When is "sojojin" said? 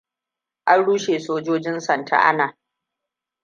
1.19-1.81